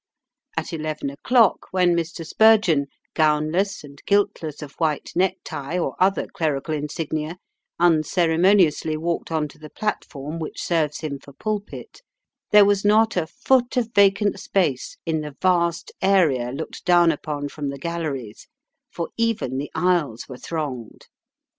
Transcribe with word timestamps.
At 0.57 0.73
eleven 0.73 1.11
o'clock 1.11 1.67
when 1.69 1.95
Mr. 1.95 2.25
Spurgeon, 2.25 2.87
gownless 3.13 3.83
and 3.83 4.01
guiltless 4.07 4.63
of 4.63 4.71
white 4.79 5.11
neck 5.15 5.37
tie, 5.43 5.77
or 5.77 5.95
other 5.99 6.25
clerical 6.25 6.73
insignia, 6.73 7.37
unceremoniously 7.79 8.97
walked 8.97 9.31
on 9.31 9.47
to 9.49 9.59
the 9.59 9.69
platform 9.69 10.39
which 10.39 10.59
serves 10.59 11.01
him 11.01 11.19
for 11.19 11.33
pulpit, 11.33 12.01
there 12.49 12.65
was 12.65 12.83
not 12.83 13.15
a 13.15 13.27
foot 13.27 13.77
of 13.77 13.91
vacant 13.93 14.39
space 14.39 14.97
in 15.05 15.21
the 15.21 15.35
vast 15.39 15.91
area 16.01 16.49
looked 16.49 16.83
down 16.83 17.11
upon 17.11 17.47
from 17.47 17.69
the 17.69 17.77
galleries, 17.77 18.47
for 18.91 19.09
even 19.17 19.59
the 19.59 19.69
aisles 19.75 20.27
were 20.27 20.37
thronged. 20.37 21.05